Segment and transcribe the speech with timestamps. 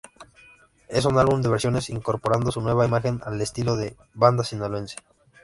[0.87, 4.95] Es un álbum de versiones, incorporando su nueva imagen al estilo de banda sinaloense.